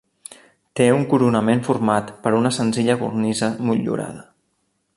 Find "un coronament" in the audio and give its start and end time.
0.93-1.61